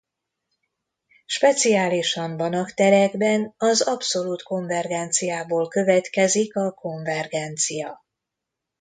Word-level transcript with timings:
Speciálisan 1.25 2.37
Banach-terekben 2.37 3.53
az 3.57 3.81
abszolút 3.81 4.43
konvergenciából 4.43 5.67
következik 5.67 6.55
a 6.55 6.71
konvergencia. 6.71 8.05